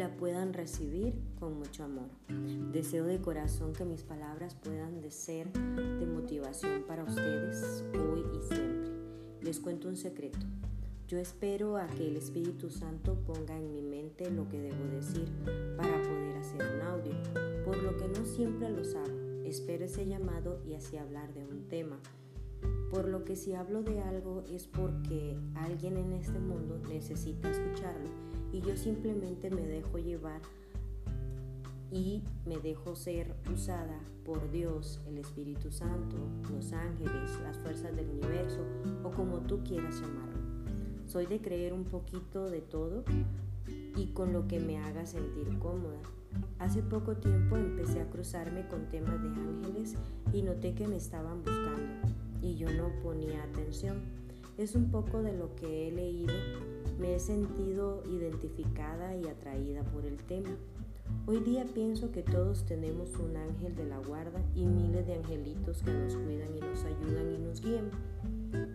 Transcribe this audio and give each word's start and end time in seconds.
la 0.00 0.16
puedan 0.16 0.54
recibir 0.54 1.12
con 1.38 1.58
mucho 1.58 1.84
amor. 1.84 2.08
Deseo 2.72 3.04
de 3.04 3.20
corazón 3.20 3.74
que 3.74 3.84
mis 3.84 4.02
palabras 4.02 4.54
puedan 4.54 5.02
de 5.02 5.10
ser 5.10 5.52
de 5.52 6.06
motivación 6.06 6.84
para 6.88 7.04
ustedes 7.04 7.84
hoy 7.92 8.24
y 8.34 8.40
siempre. 8.48 8.92
Les 9.42 9.60
cuento 9.60 9.88
un 9.88 9.98
secreto. 9.98 10.38
Yo 11.06 11.18
espero 11.18 11.76
a 11.76 11.86
que 11.86 12.08
el 12.08 12.16
Espíritu 12.16 12.70
Santo 12.70 13.14
ponga 13.26 13.58
en 13.58 13.74
mi 13.74 13.82
mente 13.82 14.30
lo 14.30 14.48
que 14.48 14.62
debo 14.62 14.86
decir 14.86 15.28
para 15.76 16.00
poder 16.00 16.38
hacer 16.38 16.62
un 16.76 16.80
audio, 16.80 17.12
por 17.66 17.76
lo 17.76 17.94
que 17.98 18.08
no 18.08 18.24
siempre 18.24 18.70
lo 18.70 18.80
hago. 18.80 19.44
Espero 19.44 19.84
ese 19.84 20.06
llamado 20.06 20.62
y 20.66 20.76
así 20.76 20.96
hablar 20.96 21.34
de 21.34 21.44
un 21.44 21.68
tema. 21.68 22.00
Por 22.90 23.08
lo 23.08 23.24
que 23.24 23.36
si 23.36 23.54
hablo 23.54 23.82
de 23.82 24.00
algo 24.00 24.42
es 24.50 24.66
porque 24.66 25.36
alguien 25.54 25.96
en 25.96 26.12
este 26.12 26.40
mundo 26.40 26.80
necesita 26.88 27.48
escucharlo 27.48 28.08
y 28.52 28.60
yo 28.62 28.76
simplemente 28.76 29.48
me 29.48 29.62
dejo 29.62 29.98
llevar 29.98 30.40
y 31.92 32.22
me 32.46 32.58
dejo 32.58 32.96
ser 32.96 33.34
usada 33.52 34.00
por 34.24 34.50
Dios, 34.50 35.00
el 35.06 35.18
Espíritu 35.18 35.70
Santo, 35.70 36.16
los 36.52 36.72
ángeles, 36.72 37.38
las 37.42 37.58
fuerzas 37.58 37.94
del 37.94 38.08
universo 38.10 38.64
o 39.04 39.10
como 39.10 39.38
tú 39.38 39.60
quieras 39.62 40.00
llamarlo. 40.00 40.40
Soy 41.06 41.26
de 41.26 41.40
creer 41.40 41.72
un 41.72 41.84
poquito 41.84 42.50
de 42.50 42.60
todo 42.60 43.04
y 43.96 44.06
con 44.08 44.32
lo 44.32 44.48
que 44.48 44.58
me 44.58 44.78
haga 44.78 45.06
sentir 45.06 45.58
cómoda. 45.58 45.98
Hace 46.58 46.82
poco 46.82 47.16
tiempo 47.16 47.56
empecé 47.56 48.00
a 48.00 48.10
cruzarme 48.10 48.66
con 48.68 48.88
temas 48.88 49.20
de 49.22 49.28
ángeles 49.28 49.96
y 50.32 50.42
noté 50.42 50.74
que 50.74 50.86
me 50.86 50.96
estaban 50.96 51.42
buscando 51.42 52.19
y 52.42 52.56
yo 52.56 52.70
no 52.72 52.90
ponía 53.02 53.42
atención. 53.44 54.02
Es 54.58 54.74
un 54.74 54.90
poco 54.90 55.22
de 55.22 55.32
lo 55.32 55.54
que 55.56 55.88
he 55.88 55.92
leído 55.92 56.34
me 57.00 57.14
he 57.14 57.18
sentido 57.18 58.02
identificada 58.06 59.16
y 59.16 59.26
atraída 59.26 59.82
por 59.84 60.04
el 60.04 60.18
tema. 60.18 60.50
Hoy 61.26 61.40
día 61.40 61.64
pienso 61.74 62.12
que 62.12 62.22
todos 62.22 62.66
tenemos 62.66 63.16
un 63.16 63.36
ángel 63.36 63.74
de 63.74 63.86
la 63.86 63.98
guarda 63.98 64.40
y 64.54 64.66
miles 64.66 65.06
de 65.06 65.14
angelitos 65.14 65.82
que 65.82 65.92
nos 65.92 66.14
cuidan 66.14 66.54
y 66.56 66.60
nos 66.60 66.84
ayudan 66.84 67.32
y 67.32 67.38
nos 67.38 67.60
guían. 67.62 67.90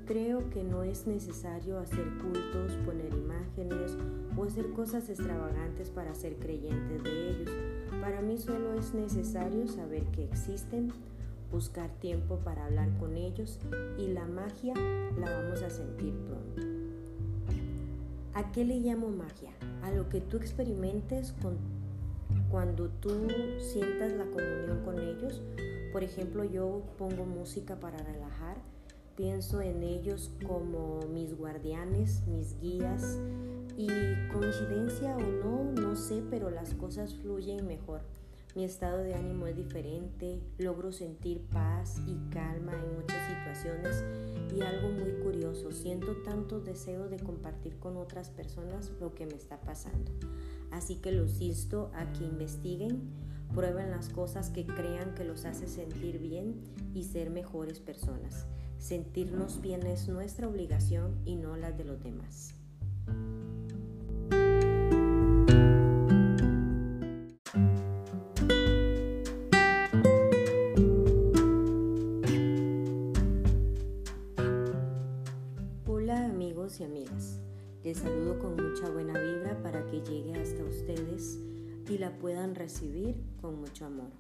Creo 0.06 0.50
que 0.50 0.64
no 0.64 0.84
es 0.84 1.06
necesario 1.06 1.78
hacer 1.78 2.06
cultos, 2.18 2.76
poner 2.86 3.14
imágenes 3.14 3.96
o 4.36 4.44
hacer 4.44 4.72
cosas 4.74 5.08
extravagantes 5.08 5.92
para 5.92 6.16
ser 6.16 6.38
creyentes 6.38 7.04
de 7.04 7.30
ellos. 7.30 7.52
Para 8.02 8.22
mí 8.22 8.38
solo 8.38 8.74
es 8.74 8.94
necesario 8.94 9.68
saber 9.68 10.04
que 10.06 10.24
existen, 10.24 10.92
buscar 11.52 11.90
tiempo 12.00 12.38
para 12.40 12.66
hablar 12.66 12.90
con 13.00 13.18
ellos 13.18 13.60
y 13.98 14.08
la 14.08 14.26
magia 14.26 14.74
la 15.20 15.30
vamos 15.30 15.62
a 15.62 15.70
sentir 15.70 16.14
pronto. 16.26 16.62
¿A 18.34 18.52
qué 18.52 18.66
le 18.66 18.80
llamo 18.80 19.10
magia? 19.10 19.52
A 19.82 19.92
lo 19.92 20.10
que 20.10 20.20
tú 20.20 20.38
experimentes 20.38 21.34
con, 21.42 21.58
cuando 22.50 22.90
tú 22.90 23.10
sientas 23.60 24.12
la 24.12 24.26
comunión 24.26 24.82
con 24.84 25.00
ellos. 25.00 25.42
Por 25.94 26.04
ejemplo, 26.04 26.44
yo 26.44 26.84
pongo 26.98 27.26
música 27.26 27.80
para 27.80 27.98
relajar, 27.98 28.58
pienso 29.16 29.62
en 29.62 29.84
ellos 29.84 30.32
como 30.46 31.00
mis 31.14 31.38
guardianes, 31.38 32.24
mis 32.28 32.60
guías 32.60 33.18
y 33.78 33.88
coincidencia 34.34 35.16
o 35.16 35.22
no, 35.22 35.72
no 35.72 35.96
sé, 35.96 36.22
pero 36.30 36.50
las 36.50 36.74
cosas 36.74 37.16
fluyen 37.16 37.66
mejor. 37.66 38.02
Mi 38.56 38.64
estado 38.64 39.00
de 39.00 39.14
ánimo 39.16 39.48
es 39.48 39.58
diferente, 39.58 40.40
logro 40.58 40.94
sentir 40.94 41.42
paz 41.52 41.98
y 42.08 42.16
calma 42.30 42.72
en 42.72 42.96
muchas 42.96 43.18
situaciones 43.28 44.02
y 44.56 44.62
algo 44.62 44.88
muy 44.92 45.12
curioso, 45.22 45.74
siento 45.74 46.16
tanto 46.24 46.62
deseo 46.62 47.10
de 47.10 47.20
compartir 47.20 47.78
con 47.80 47.98
otras 47.98 48.30
personas 48.30 48.94
lo 49.02 49.14
que 49.14 49.26
me 49.26 49.36
está 49.36 49.60
pasando. 49.60 50.10
Así 50.72 50.96
que 50.96 51.12
los 51.12 51.42
insto 51.42 51.92
a 51.94 52.14
que 52.14 52.24
investiguen, 52.24 53.02
prueben 53.54 53.92
las 53.92 54.08
cosas 54.08 54.50
que 54.52 54.66
crean 54.66 55.16
que 55.16 55.26
los 55.26 55.44
hace 55.44 55.68
sentir 55.68 56.20
bien 56.20 56.62
y 56.94 57.04
ser 57.04 57.32
mejores 57.32 57.82
personas. 57.82 58.46
Sentirnos 58.78 59.60
bien 59.60 59.86
es 59.86 60.08
nuestra 60.08 60.48
obligación 60.48 61.20
y 61.26 61.36
no 61.36 61.58
la 61.58 61.74
de 61.74 61.84
los 61.84 62.02
demás. 62.02 62.56
Saludo 78.06 78.38
con 78.38 78.56
mucha 78.56 78.88
buena 78.92 79.20
vibra 79.20 79.58
para 79.64 79.84
que 79.88 80.00
llegue 80.02 80.36
hasta 80.36 80.64
ustedes 80.64 81.40
y 81.90 81.98
la 81.98 82.16
puedan 82.20 82.54
recibir 82.54 83.16
con 83.42 83.60
mucho 83.60 83.86
amor. 83.86 84.12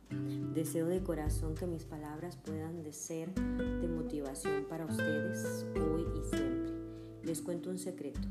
Deseo 0.55 0.87
de 0.87 1.03
corazón 1.03 1.53
que 1.53 1.67
mis 1.67 1.83
palabras 1.83 2.35
puedan 2.35 2.81
de 2.81 2.91
ser 2.93 3.31
de 3.35 3.87
motivación 3.87 4.65
para 4.67 4.87
ustedes 4.87 5.67
hoy 5.75 6.03
y 6.19 6.35
siempre. 6.35 6.73
Les 7.21 7.43
cuento 7.43 7.69
un 7.69 7.77
secreto. 7.77 8.27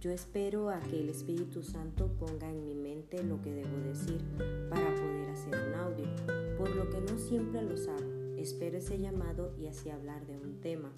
Yo 0.00 0.10
espero 0.10 0.70
a 0.70 0.80
que 0.80 0.98
el 0.98 1.10
Espíritu 1.10 1.62
Santo 1.62 2.08
ponga 2.18 2.48
en 2.48 2.64
mi 2.64 2.74
mente 2.74 3.22
lo 3.22 3.42
que 3.42 3.52
debo 3.52 3.76
decir 3.86 4.22
para 4.70 4.94
poder 4.94 5.28
hacer 5.28 5.54
un 5.68 5.74
audio, 5.74 6.06
por 6.56 6.74
lo 6.74 6.88
que 6.88 7.02
no 7.02 7.18
siempre 7.18 7.60
lo 7.60 7.74
hago. 7.74 8.38
Espero 8.38 8.78
ese 8.78 8.98
llamado 8.98 9.52
y 9.58 9.66
así 9.66 9.90
hablar 9.90 10.26
de 10.26 10.38
un 10.38 10.58
tema 10.62 10.90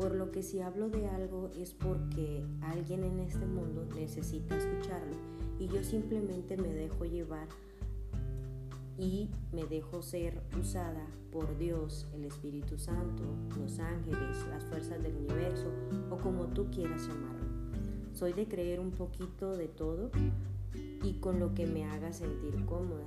por 0.00 0.14
lo 0.14 0.30
que 0.32 0.42
si 0.42 0.62
hablo 0.62 0.88
de 0.88 1.06
algo 1.08 1.50
es 1.54 1.74
porque 1.74 2.42
alguien 2.62 3.04
en 3.04 3.20
este 3.20 3.44
mundo 3.44 3.86
necesita 3.94 4.56
escucharlo 4.56 5.14
y 5.58 5.66
yo 5.66 5.84
simplemente 5.84 6.56
me 6.56 6.72
dejo 6.72 7.04
llevar 7.04 7.46
y 8.96 9.28
me 9.52 9.66
dejo 9.66 10.00
ser 10.00 10.40
usada 10.58 11.06
por 11.30 11.58
Dios, 11.58 12.08
el 12.14 12.24
Espíritu 12.24 12.78
Santo, 12.78 13.22
los 13.58 13.78
ángeles, 13.78 14.46
las 14.48 14.64
fuerzas 14.64 15.02
del 15.02 15.16
universo 15.16 15.70
o 16.10 16.16
como 16.16 16.46
tú 16.46 16.70
quieras 16.70 17.06
llamarlo. 17.06 17.44
Soy 18.14 18.32
de 18.32 18.48
creer 18.48 18.80
un 18.80 18.92
poquito 18.92 19.54
de 19.54 19.68
todo 19.68 20.10
y 21.02 21.12
con 21.20 21.38
lo 21.38 21.52
que 21.52 21.66
me 21.66 21.84
haga 21.84 22.14
sentir 22.14 22.64
cómoda. 22.64 23.04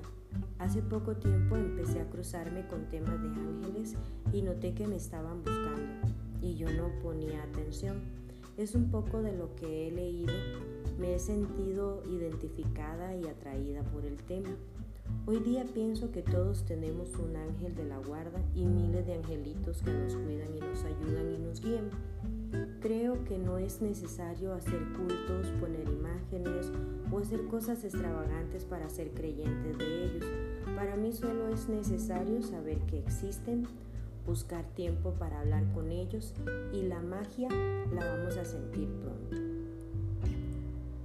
Hace 0.60 0.84
poco 0.84 1.16
tiempo 1.16 1.58
empecé 1.58 2.02
a 2.02 2.10
cruzarme 2.12 2.68
con 2.68 2.88
temas 2.90 3.20
de 3.20 3.30
ángeles 3.30 3.96
y 4.32 4.44
noté 4.44 4.76
que 4.76 4.86
me 4.86 4.98
estaban 4.98 5.44
buscando 5.44 6.14
y 6.44 6.56
yo 6.56 6.72
no 6.72 6.90
ponía 7.02 7.42
atención. 7.44 8.02
Es 8.58 8.76
un 8.76 8.92
poco 8.92 9.24
de 9.24 9.36
lo 9.36 9.56
que 9.56 9.88
he 9.88 9.92
leído, 9.92 10.34
me 11.00 11.16
he 11.16 11.20
sentido 11.20 12.04
identificada 12.06 13.16
y 13.16 13.26
atraída 13.26 13.82
por 13.84 14.06
el 14.06 14.18
tema. 14.18 14.50
Hoy 15.26 15.40
día 15.40 15.66
pienso 15.74 16.12
que 16.12 16.22
todos 16.22 16.66
tenemos 16.66 17.16
un 17.16 17.36
ángel 17.36 17.74
de 17.76 17.86
la 17.86 17.98
guarda 17.98 18.42
y 18.54 18.66
miles 18.66 19.06
de 19.08 19.14
angelitos 19.14 19.82
que 19.82 19.92
nos 19.92 20.16
cuidan 20.16 20.56
y 20.56 20.60
nos 20.60 20.84
ayudan 20.84 21.34
y 21.34 21.38
nos 21.40 21.62
guían. 21.62 21.90
Creo 22.82 23.24
que 23.24 23.38
no 23.38 23.58
es 23.58 23.82
necesario 23.82 24.54
hacer 24.54 24.80
cultos, 24.98 25.48
poner 25.60 25.88
imágenes 25.88 26.72
o 27.12 27.20
hacer 27.20 27.48
cosas 27.48 27.84
extravagantes 27.84 28.66
para 28.66 28.90
ser 28.90 29.12
creyentes 29.12 29.78
de 29.78 30.04
ellos. 30.04 30.26
Para 30.76 30.96
mí 30.96 31.14
solo 31.14 31.48
es 31.48 31.70
necesario 31.70 32.42
saber 32.42 32.80
que 32.82 33.00
existen, 33.00 33.66
buscar 34.26 34.66
tiempo 34.76 35.12
para 35.12 35.42
hablar 35.42 35.64
con 35.74 35.92
ellos 35.92 36.34
y 36.74 36.84
la 36.84 37.02
magia 37.02 37.50
la 37.94 38.06
vamos 38.06 38.38
a 38.38 38.46
sentir 38.46 38.88
pronto. 39.02 39.38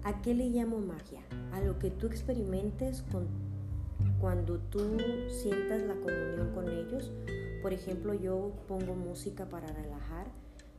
¿A 0.04 0.22
qué 0.22 0.34
le 0.34 0.48
llamo 0.48 0.78
magia? 0.78 1.20
A 1.52 1.60
lo 1.60 1.78
que 1.78 1.90
tú 1.90 2.06
experimentes 2.06 3.02
con, 3.12 3.26
cuando 4.20 4.58
tú 4.58 4.80
sientas 5.28 5.82
la 5.82 5.94
comunión 5.94 6.52
con 6.54 6.68
ellos. 6.68 7.10
Por 7.62 7.72
ejemplo, 7.72 8.14
yo 8.14 8.52
pongo 8.68 8.94
música 8.94 9.48
para 9.48 9.66
relajar, 9.66 10.26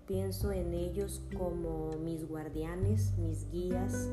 pienso 0.08 0.52
en 0.52 0.74
ellos 0.74 1.22
como 1.38 1.92
mis 2.04 2.28
guardianes, 2.28 3.14
mis 3.18 3.50
guías 3.52 4.10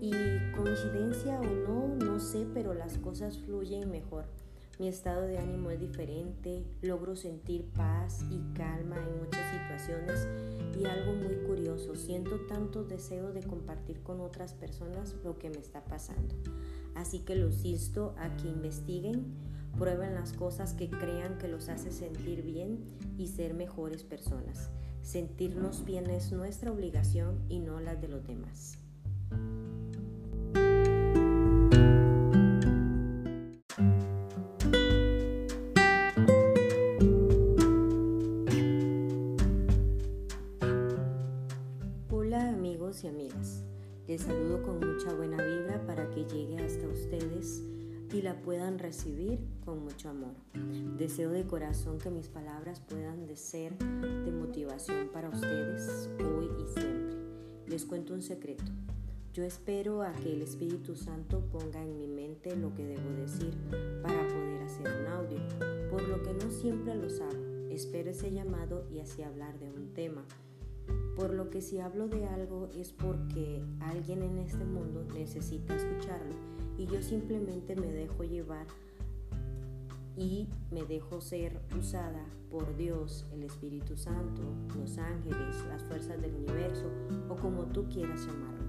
y 0.00 0.12
coincidencia 0.54 1.40
o 1.40 1.44
no, 1.44 1.88
no 1.96 2.20
sé, 2.20 2.46
pero 2.52 2.74
las 2.74 2.98
cosas 2.98 3.38
fluyen 3.38 3.90
mejor. 3.90 4.26
Mi 4.78 4.88
estado 4.88 5.22
de 5.22 5.38
ánimo 5.38 5.70
es 5.70 5.80
diferente, 5.80 6.64
logro 6.80 7.14
sentir 7.14 7.66
paz 7.66 8.24
y 8.30 8.40
calma 8.54 8.96
en 8.96 9.18
muchas 9.20 9.52
situaciones 9.52 10.26
y 10.78 10.86
algo 10.86 11.12
muy 11.12 11.36
curioso, 11.46 11.94
siento 11.94 12.40
tanto 12.48 12.82
deseo 12.82 13.32
de 13.32 13.42
compartir 13.42 14.02
con 14.02 14.20
otras 14.20 14.54
personas 14.54 15.14
lo 15.22 15.38
que 15.38 15.50
me 15.50 15.58
está 15.58 15.84
pasando. 15.84 16.34
Así 16.94 17.20
que 17.20 17.36
los 17.36 17.64
insto 17.64 18.14
a 18.18 18.34
que 18.36 18.48
investiguen, 18.48 19.34
prueben 19.78 20.14
las 20.14 20.32
cosas 20.32 20.74
que 20.74 20.88
crean 20.88 21.38
que 21.38 21.48
los 21.48 21.68
hace 21.68 21.90
sentir 21.90 22.42
bien 22.42 22.84
y 23.18 23.28
ser 23.28 23.54
mejores 23.54 24.02
personas. 24.02 24.70
Sentirnos 25.02 25.84
bien 25.84 26.08
es 26.10 26.32
nuestra 26.32 26.72
obligación 26.72 27.38
y 27.48 27.60
no 27.60 27.80
la 27.80 27.94
de 27.94 28.08
los 28.08 28.26
demás. 28.26 28.78
Puedan 48.44 48.78
recibir 48.78 49.38
con 49.64 49.84
mucho 49.84 50.10
amor. 50.10 50.34
Deseo 50.98 51.30
de 51.30 51.44
corazón 51.44 51.98
que 51.98 52.10
mis 52.10 52.28
palabras 52.28 52.80
puedan 52.80 53.26
de 53.26 53.36
ser 53.36 53.76
de 53.78 54.32
motivación 54.32 55.08
para 55.12 55.28
ustedes 55.28 56.10
hoy 56.18 56.48
y 56.60 56.80
siempre. 56.80 57.16
Les 57.66 57.84
cuento 57.84 58.14
un 58.14 58.22
secreto. 58.22 58.64
Yo 59.32 59.44
espero 59.44 60.02
a 60.02 60.12
que 60.12 60.32
el 60.32 60.42
Espíritu 60.42 60.94
Santo 60.94 61.40
ponga 61.52 61.82
en 61.82 61.96
mi 61.96 62.06
mente 62.06 62.54
lo 62.56 62.74
que 62.74 62.84
debo 62.84 63.10
decir 63.16 63.54
para 64.02 64.26
poder 64.28 64.62
hacer 64.62 64.86
un 65.00 65.06
audio, 65.06 65.38
por 65.90 66.02
lo 66.06 66.22
que 66.22 66.34
no 66.34 66.50
siempre 66.50 66.94
lo 66.94 67.06
hago. 67.06 67.70
Espero 67.70 68.10
ese 68.10 68.30
llamado 68.30 68.86
y 68.90 69.00
así 69.00 69.22
hablar 69.22 69.58
de 69.58 69.70
un 69.70 69.94
tema. 69.94 70.24
Por 71.16 71.32
lo 71.32 71.48
que 71.48 71.62
si 71.62 71.78
hablo 71.78 72.08
de 72.08 72.26
algo 72.26 72.68
es 72.76 72.92
porque 72.92 73.62
alguien 73.80 74.22
en 74.22 74.38
este 74.38 74.64
mundo 74.64 75.06
necesita 75.14 75.76
escucharlo 75.76 76.61
y 76.78 76.86
yo 76.86 77.02
simplemente 77.02 77.76
me 77.76 77.92
dejo 77.92 78.24
llevar 78.24 78.66
y 80.16 80.46
me 80.70 80.84
dejo 80.84 81.20
ser 81.20 81.60
usada 81.78 82.24
por 82.50 82.76
Dios, 82.76 83.24
el 83.32 83.44
Espíritu 83.44 83.96
Santo, 83.96 84.42
los 84.76 84.98
ángeles, 84.98 85.64
las 85.68 85.82
fuerzas 85.84 86.20
del 86.20 86.34
universo 86.34 86.86
o 87.28 87.36
como 87.36 87.64
tú 87.66 87.88
quieras 87.88 88.26
llamarlo. 88.26 88.62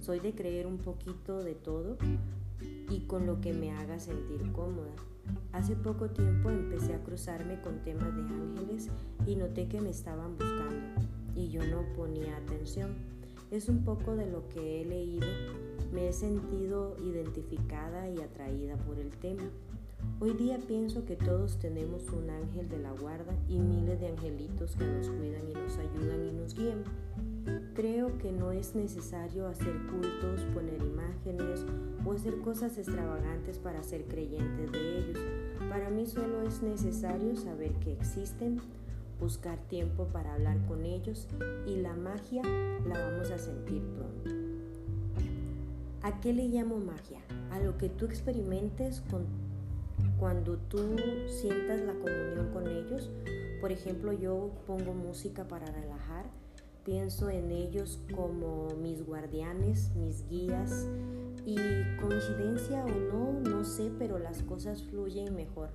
Soy 0.00 0.20
de 0.20 0.34
creer 0.34 0.66
un 0.66 0.78
poquito 0.78 1.42
de 1.42 1.54
todo 1.54 1.98
y 2.88 3.00
con 3.00 3.26
lo 3.26 3.40
que 3.40 3.52
me 3.52 3.72
haga 3.72 3.98
sentir 3.98 4.50
cómoda. 4.52 4.94
Hace 5.52 5.76
poco 5.76 6.08
tiempo 6.08 6.50
empecé 6.50 6.94
a 6.94 7.02
cruzarme 7.02 7.60
con 7.60 7.82
temas 7.84 8.16
de 8.16 8.22
ángeles 8.22 8.88
y 9.26 9.36
noté 9.36 9.68
que 9.68 9.80
me 9.80 9.90
estaban 9.90 10.36
buscando 10.36 10.86
y 11.36 11.50
yo 11.50 11.64
no 11.66 11.84
ponía 11.94 12.36
atención. 12.38 12.94
Es 13.50 13.68
un 13.68 13.84
poco 13.84 14.16
de 14.16 14.30
lo 14.30 14.48
que 14.48 14.80
he 14.80 14.84
leído 14.86 15.26
me 15.92 16.08
he 16.08 16.12
sentido 16.12 16.96
identificada 17.04 18.08
y 18.08 18.20
atraída 18.20 18.76
por 18.76 18.98
el 18.98 19.10
tema. 19.10 19.50
Hoy 20.20 20.32
día 20.32 20.58
pienso 20.58 21.04
que 21.04 21.16
todos 21.16 21.58
tenemos 21.58 22.08
un 22.10 22.30
ángel 22.30 22.68
de 22.68 22.78
la 22.78 22.92
guarda 22.92 23.34
y 23.48 23.58
miles 23.58 24.00
de 24.00 24.08
angelitos 24.08 24.76
que 24.76 24.84
nos 24.84 25.08
cuidan 25.08 25.48
y 25.48 25.54
nos 25.54 25.78
ayudan 25.78 26.24
y 26.26 26.32
nos 26.32 26.54
guían. 26.54 26.84
Creo 27.74 28.18
que 28.18 28.30
no 28.30 28.52
es 28.52 28.74
necesario 28.74 29.46
hacer 29.46 29.74
cultos, 29.90 30.44
poner 30.54 30.80
imágenes 30.82 31.64
o 32.04 32.12
hacer 32.12 32.38
cosas 32.40 32.76
extravagantes 32.78 33.58
para 33.58 33.82
ser 33.82 34.04
creyentes 34.04 34.70
de 34.72 34.98
ellos. 34.98 35.18
Para 35.68 35.90
mí 35.90 36.06
solo 36.06 36.42
es 36.42 36.62
necesario 36.62 37.34
saber 37.36 37.72
que 37.74 37.92
existen, 37.92 38.60
buscar 39.18 39.58
tiempo 39.68 40.06
para 40.06 40.34
hablar 40.34 40.58
con 40.66 40.84
ellos 40.84 41.28
y 41.66 41.76
la 41.76 41.94
magia 41.94 42.42
la 42.86 42.98
vamos 42.98 43.30
a 43.30 43.38
sentir 43.38 43.82
pronto. 43.96 44.49
¿A 46.02 46.18
qué 46.20 46.32
le 46.32 46.48
llamo 46.48 46.78
magia? 46.78 47.20
A 47.50 47.60
lo 47.60 47.76
que 47.76 47.90
tú 47.90 48.06
experimentes 48.06 49.02
cuando 50.18 50.56
tú 50.56 50.96
sientas 51.26 51.80
la 51.80 51.92
comunión 51.92 52.50
con 52.54 52.66
ellos. 52.66 53.10
Por 53.60 53.70
ejemplo, 53.70 54.14
yo 54.14 54.50
pongo 54.66 54.94
música 54.94 55.46
para 55.46 55.66
relajar, 55.66 56.24
pienso 56.84 57.28
en 57.28 57.50
ellos 57.50 58.00
como 58.14 58.68
mis 58.80 59.04
guardianes, 59.04 59.94
mis 59.94 60.26
guías 60.26 60.86
y 61.44 61.56
coincidencia 62.00 62.82
o 62.84 62.88
no, 62.88 63.32
no 63.40 63.64
sé, 63.64 63.92
pero 63.98 64.18
las 64.18 64.42
cosas 64.42 64.82
fluyen 64.84 65.34
mejor. 65.34 65.68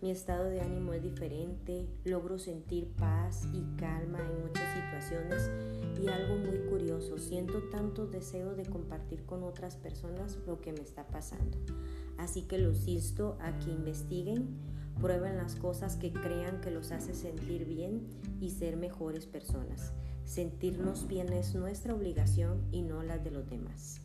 Mi 0.00 0.12
estado 0.12 0.44
de 0.44 0.60
ánimo 0.60 0.92
es 0.92 1.02
diferente, 1.02 1.84
logro 2.04 2.38
sentir 2.38 2.86
paz 2.98 3.42
y 3.52 3.64
calma 3.76 4.20
en 4.20 4.42
muchas 4.42 4.72
situaciones 4.74 5.50
y 6.00 6.06
algo 6.06 6.36
muy 6.36 6.58
curioso, 6.70 7.18
siento 7.18 7.64
tanto 7.70 8.06
deseo 8.06 8.54
de 8.54 8.64
compartir 8.64 9.24
con 9.24 9.42
otras 9.42 9.74
personas 9.74 10.38
lo 10.46 10.60
que 10.60 10.72
me 10.72 10.82
está 10.82 11.08
pasando. 11.08 11.58
Así 12.16 12.42
que 12.42 12.58
los 12.58 12.86
insto 12.86 13.36
a 13.40 13.58
que 13.58 13.70
investiguen, 13.70 14.46
prueben 15.00 15.36
las 15.36 15.56
cosas 15.56 15.96
que 15.96 16.12
crean 16.12 16.60
que 16.60 16.70
los 16.70 16.92
hace 16.92 17.12
sentir 17.14 17.64
bien 17.64 18.06
y 18.40 18.50
ser 18.50 18.76
mejores 18.76 19.26
personas. 19.26 19.92
Sentirnos 20.24 21.08
bien 21.08 21.32
es 21.32 21.56
nuestra 21.56 21.92
obligación 21.92 22.62
y 22.70 22.82
no 22.82 23.02
la 23.02 23.18
de 23.18 23.32
los 23.32 23.50
demás. 23.50 24.00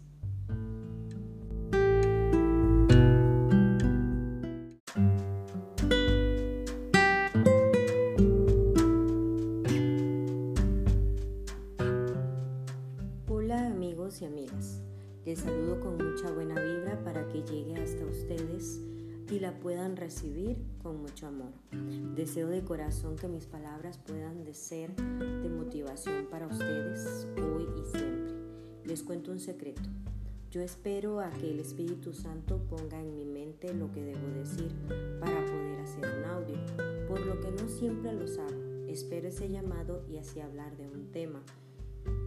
Les 15.33 15.41
saludo 15.41 15.79
con 15.79 15.97
mucha 15.97 16.29
buena 16.29 16.53
vibra 16.53 17.03
para 17.03 17.27
que 17.27 17.41
llegue 17.41 17.81
hasta 17.81 18.05
ustedes 18.05 18.79
y 19.31 19.39
la 19.39 19.57
puedan 19.57 19.97
recibir 19.97 20.57
con 20.83 21.01
mucho 21.01 21.25
amor. 21.25 21.49
Deseo 22.13 22.49
de 22.49 22.63
corazón 22.63 23.15
que 23.15 23.27
mis 23.27 23.47
palabras 23.47 23.97
puedan 23.97 24.43
de 24.43 24.53
ser 24.53 24.95
de 24.95 25.49
motivación 25.49 26.27
para 26.29 26.45
ustedes 26.45 27.27
hoy 27.35 27.67
y 27.79 27.97
siempre. 27.97 28.35
Les 28.85 29.01
cuento 29.01 29.31
un 29.31 29.39
secreto. 29.39 29.89
Yo 30.51 30.61
espero 30.61 31.19
a 31.19 31.31
que 31.31 31.49
el 31.49 31.59
Espíritu 31.59 32.13
Santo 32.13 32.59
ponga 32.69 33.01
en 33.01 33.15
mi 33.15 33.25
mente 33.25 33.73
lo 33.73 33.91
que 33.91 34.03
debo 34.03 34.27
decir 34.35 34.71
para 35.19 35.43
poder 35.47 35.79
hacer 35.79 36.05
un 36.15 36.25
audio, 36.25 36.57
por 37.07 37.19
lo 37.25 37.41
que 37.41 37.49
no 37.49 37.67
siempre 37.69 38.13
lo 38.13 38.25
hago. 38.25 38.87
Espero 38.87 39.29
ese 39.29 39.49
llamado 39.49 40.05
y 40.07 40.17
así 40.17 40.41
hablar 40.41 40.77
de 40.77 40.87
un 40.87 41.11
tema 41.11 41.41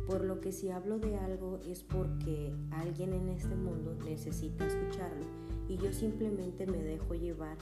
por 0.06 0.24
lo 0.24 0.40
que 0.40 0.52
si 0.52 0.70
hablo 0.70 0.98
de 0.98 1.16
algo 1.16 1.58
es 1.66 1.82
porque 1.82 2.52
alguien 2.70 3.12
en 3.12 3.28
este 3.28 3.54
mundo 3.56 3.96
necesita 4.04 4.66
escucharlo 4.66 5.24
y 5.68 5.76
yo 5.78 5.92
simplemente 5.92 6.66
me 6.66 6.82
dejo 6.82 7.14
llevar 7.14 7.58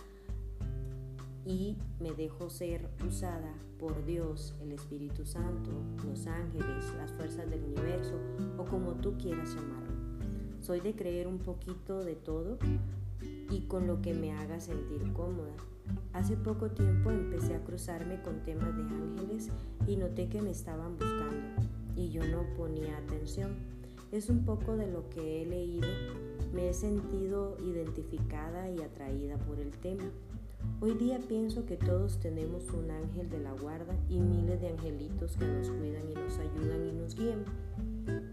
y 1.46 1.76
me 2.00 2.12
dejo 2.12 2.50
ser 2.50 2.88
usada 3.06 3.52
por 3.79 4.05
Dios, 4.05 4.55
el 4.62 4.73
Espíritu 4.73 5.26
Santo, 5.26 5.70
los 6.06 6.26
ángeles, 6.26 6.93
las 6.96 7.12
fuerzas 7.12 7.50
del 7.50 7.62
universo 7.64 8.14
o 8.58 8.64
como 8.64 8.93
tú 8.94 9.14
quieras 9.19 9.55
llamarlo. 9.55 9.94
Soy 10.61 10.81
de 10.81 10.94
creer 10.94 11.26
un 11.26 11.38
poquito 11.38 12.02
de 12.05 12.14
todo 12.14 12.58
y 13.50 13.61
con 13.62 13.87
lo 13.87 14.00
que 14.00 14.14
me 14.14 14.32
haga 14.32 14.61
sentir 14.61 15.12
cómoda. 15.12 15.52
Hace 16.14 16.37
poco 16.37 16.71
tiempo 16.71 17.11
empecé 17.11 17.54
a 17.54 17.64
cruzarme 17.64 18.23
con 18.23 18.42
temas 18.42 18.75
de 18.75 18.83
ángeles 18.83 19.50
y 19.87 19.97
noté 19.97 20.28
que 20.28 20.40
me 20.40 20.50
estaban 20.50 20.97
buscando 20.97 21.75
y 21.96 22.10
yo 22.10 22.26
no 22.26 22.44
ponía 22.56 22.96
atención. 22.98 23.52
Es 24.12 24.28
un 24.28 24.44
poco 24.44 24.76
de 24.76 24.86
lo 24.86 25.08
que 25.10 25.42
he 25.42 25.46
leído, 25.46 25.88
me 26.52 26.68
he 26.68 26.74
sentido 26.74 27.56
identificada 27.60 28.70
y 28.70 28.80
atraída 28.80 29.36
por 29.38 29.58
el 29.58 29.70
tema. 29.72 30.04
Hoy 30.80 30.94
día 30.94 31.18
pienso 31.28 31.66
que 31.66 31.76
todos 31.76 32.18
tenemos 32.20 32.70
un 32.72 32.90
ángel 32.90 33.30
de 33.30 33.38
la 33.38 33.52
guarda 33.52 33.96
y 34.08 34.20
miles 34.20 34.60
de 34.60 34.68
angelitos 34.68 35.36
que 35.36 35.46
nos 35.46 35.70
cuidan 35.70 36.10
y 36.10 36.14
nos 36.14 36.38
ayudan 36.38 36.86
y 36.86 36.92
nos 36.92 37.14
guían. 37.14 37.44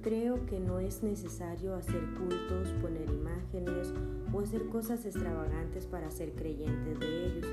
Creo 0.01 0.45
que 0.45 0.59
no 0.59 0.79
es 0.79 1.03
necesario 1.03 1.75
hacer 1.75 2.01
cultos, 2.17 2.73
poner 2.81 3.09
imágenes 3.09 3.93
o 4.33 4.39
hacer 4.39 4.67
cosas 4.67 5.05
extravagantes 5.05 5.85
para 5.85 6.11
ser 6.11 6.33
creyentes 6.33 6.99
de 6.99 7.25
ellos. 7.25 7.47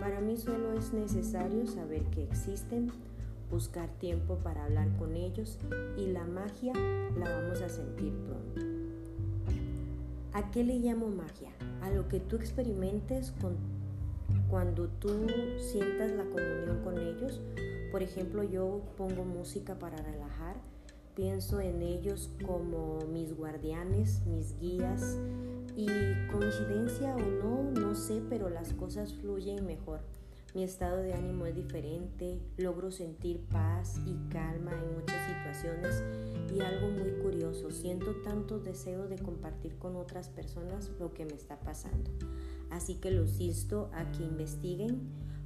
Para 0.00 0.20
mí 0.20 0.36
solo 0.36 0.72
es 0.74 0.92
necesario 0.92 1.66
saber 1.66 2.02
que 2.04 2.24
existen, 2.24 2.92
buscar 3.50 3.88
tiempo 3.98 4.36
para 4.38 4.64
hablar 4.64 4.88
con 4.98 5.16
ellos 5.16 5.58
y 5.96 6.06
la 6.06 6.24
magia 6.24 6.72
la 7.18 7.28
vamos 7.28 7.60
a 7.62 7.68
sentir 7.68 8.12
pronto. 8.26 8.60
¿A 10.32 10.50
qué 10.50 10.64
le 10.64 10.78
llamo 10.80 11.08
magia? 11.08 11.50
A 11.80 11.90
lo 11.90 12.08
que 12.08 12.18
tú 12.18 12.36
experimentes 12.36 13.32
cuando 14.50 14.88
tú 14.98 15.08
sientas 15.58 16.10
la 16.10 16.24
comunión 16.24 16.80
con 16.82 16.98
ellos. 16.98 17.40
Por 17.92 18.02
ejemplo, 18.02 18.42
yo 18.42 18.82
pongo 18.96 19.24
música 19.24 19.78
para 19.78 19.96
relajar, 19.98 20.56
pienso 21.14 21.60
en 21.60 21.82
ellos 21.82 22.30
como 22.44 22.98
mis 23.12 23.36
guardianes, 23.36 24.26
mis 24.26 24.58
guías 24.58 25.16
y 25.76 25.86
coincidencia 26.32 27.14
o 27.14 27.20
no, 27.20 27.70
no 27.70 27.94
sé, 27.94 28.20
pero 28.28 28.50
las 28.50 28.72
cosas 28.72 29.14
fluyen 29.14 29.64
mejor. 29.64 30.00
Mi 30.54 30.62
estado 30.62 30.98
de 30.98 31.14
ánimo 31.14 31.46
es 31.46 31.56
diferente, 31.56 32.38
logro 32.58 32.92
sentir 32.92 33.40
paz 33.50 33.96
y 34.06 34.14
calma 34.30 34.70
en 34.70 34.94
muchas 34.94 35.18
situaciones 35.26 36.00
y 36.54 36.60
algo 36.60 36.90
muy 36.90 37.10
curioso, 37.20 37.72
siento 37.72 38.14
tanto 38.22 38.60
deseo 38.60 39.08
de 39.08 39.18
compartir 39.18 39.76
con 39.78 39.96
otras 39.96 40.28
personas 40.28 40.92
lo 41.00 41.12
que 41.12 41.24
me 41.24 41.34
está 41.34 41.58
pasando. 41.58 42.08
Así 42.70 42.94
que 42.94 43.10
los 43.10 43.40
insto 43.40 43.90
a 43.92 44.12
que 44.12 44.22
investiguen, 44.22 45.00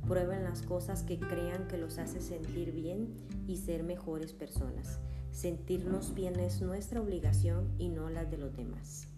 prueben 0.07 0.45
las 0.45 0.61
cosas 0.61 1.05
que 1.05 1.19
crean 1.19 1.69
que 1.69 1.79
los 1.79 1.97
hace 1.97 2.21
sentir 2.21 2.73
bien 2.73 3.15
y 3.47 3.57
ser 3.57 3.85
mejores 3.85 4.35
personas. 4.35 5.01
Sentirnos 5.31 6.13
bien 6.13 6.39
es 6.39 6.61
nuestra 6.61 7.01
obligación 7.01 7.73
y 7.79 7.89
no 7.89 8.11
la 8.11 8.27
de 8.27 8.37
los 8.37 8.55
demás. 8.55 9.09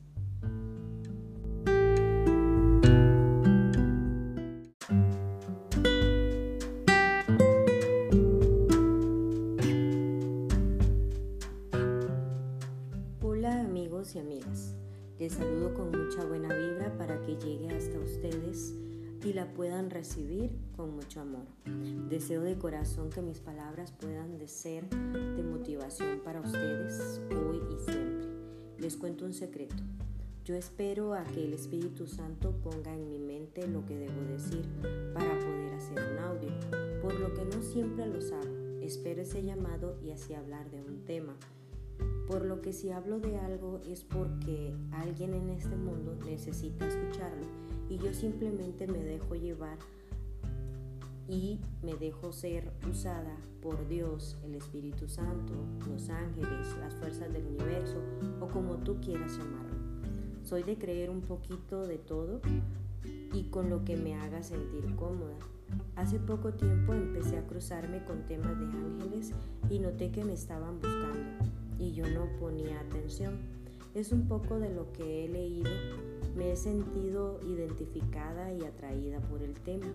Puedan 19.61 19.91
recibir 19.91 20.51
con 20.75 20.97
mucho 20.97 21.21
amor. 21.21 21.45
Deseo 22.09 22.41
de 22.41 22.57
corazón 22.57 23.11
que 23.11 23.21
mis 23.21 23.41
palabras 23.41 23.93
puedan 23.93 24.39
de 24.39 24.49
ser 24.49 24.89
de 24.89 25.43
motivación 25.43 26.21
para 26.25 26.41
ustedes 26.41 27.21
hoy 27.29 27.61
y 27.71 27.77
siempre. 27.85 28.27
Les 28.79 28.97
cuento 28.97 29.27
un 29.27 29.35
secreto. 29.35 29.77
Yo 30.47 30.55
espero 30.55 31.13
a 31.13 31.25
que 31.25 31.45
el 31.45 31.53
Espíritu 31.53 32.07
Santo 32.07 32.53
ponga 32.63 32.95
en 32.95 33.11
mi 33.11 33.19
mente 33.19 33.69
lo 33.69 33.85
que 33.85 33.99
debo 33.99 34.23
decir 34.33 34.65
para 35.13 35.39
poder 35.39 35.75
hacer 35.75 35.99
un 36.11 36.19
audio, 36.21 36.49
por 37.03 37.21
lo 37.21 37.35
que 37.35 37.45
no 37.45 37.63
siempre 37.63 38.07
lo 38.07 38.17
hago. 38.17 38.81
Espero 38.81 39.21
ese 39.21 39.43
llamado 39.43 39.99
y 40.03 40.13
así 40.13 40.33
hablar 40.33 40.71
de 40.71 40.81
un 40.81 41.05
tema. 41.05 41.37
Por 42.27 42.47
lo 42.47 42.63
que 42.63 42.73
si 42.73 42.93
hablo 42.93 43.21
de 43.21 43.37
algo 43.37 43.83
es 43.87 44.05
porque 44.05 44.75
alguien 44.93 45.35
en 45.35 45.51
este 45.51 45.77
mundo 45.77 46.17
necesita 46.25 46.87
escucharlo 46.87 47.70
y 47.91 47.99
yo 47.99 48.15
simplemente 48.15 48.87
me 48.87 49.03
dejo 49.03 49.35
llevar 49.35 49.77
y 51.29 51.59
me 51.83 51.95
dejo 51.97 52.33
ser 52.33 52.73
usada 52.89 53.37
por 53.61 53.89
Dios, 53.89 54.39
el 54.45 54.55
Espíritu 54.55 55.09
Santo, 55.09 55.53
los 55.89 56.09
ángeles, 56.09 56.77
las 56.79 56.95
fuerzas 56.95 57.33
del 57.33 57.47
universo 57.47 58.01
o 58.41 58.47
como 58.47 58.77
tú 58.77 59.01
quieras 59.01 59.37
llamarlo. 59.37 59.75
Soy 60.45 60.63
de 60.63 60.79
creer 60.79 61.11
un 61.11 61.21
poquito 61.21 61.87
de 61.87 61.99
todo 61.99 62.41
y 63.33 63.45
con 63.45 63.69
lo 63.69 63.85
que 63.85 63.97
me 63.97 64.15
haga 64.15 64.43
sentir 64.43 64.95
cómoda. 64.95 65.37
Hace 65.97 66.19
poco 66.19 66.55
tiempo 66.55 66.95
empecé 66.95 67.39
a 67.39 67.47
cruzarme 67.47 68.05
con 68.05 68.25
temas 68.27 68.59
de 68.59 68.67
ángeles 68.67 69.33
y 69.69 69.79
noté 69.81 70.11
que 70.11 70.25
me 70.25 70.33
estaban 70.33 70.81
buscando 70.81 71.45
y 71.79 71.93
yo 71.93 72.09
no 72.09 72.27
ponía 72.39 72.81
atención. 72.81 73.39
Es 73.95 74.13
un 74.13 74.29
poco 74.29 74.61
de 74.61 74.73
lo 74.73 74.93
que 74.93 75.25
he 75.25 75.29
leído, 75.29 75.71
me 76.35 76.53
he 76.53 76.57
sentido 76.57 77.41
identificada 77.47 78.53
y 78.53 78.65
atraída 78.65 79.21
por 79.21 79.43
el 79.43 79.55
tema. 79.55 79.87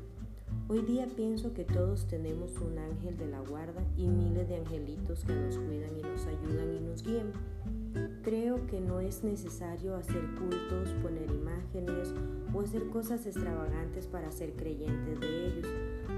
Hoy 0.67 0.81
día 0.81 1.07
pienso 1.15 1.53
que 1.53 1.63
todos 1.63 2.07
tenemos 2.07 2.57
un 2.57 2.77
ángel 2.77 3.17
de 3.17 3.27
la 3.27 3.39
guarda 3.39 3.83
y 3.97 4.07
miles 4.07 4.47
de 4.47 4.55
angelitos 4.57 5.23
que 5.23 5.33
nos 5.33 5.57
cuidan 5.57 5.97
y 5.97 6.01
nos 6.01 6.25
ayudan 6.25 6.73
y 6.73 6.79
nos 6.79 7.03
guían. 7.03 7.31
Creo 8.23 8.65
que 8.67 8.81
no 8.81 8.99
es 8.99 9.23
necesario 9.23 9.95
hacer 9.95 10.21
cultos, 10.39 10.89
poner 11.01 11.29
imágenes 11.29 12.13
o 12.53 12.61
hacer 12.61 12.87
cosas 12.89 13.25
extravagantes 13.25 14.07
para 14.07 14.31
ser 14.31 14.53
creyentes 14.53 15.19
de 15.19 15.47
ellos. 15.47 15.67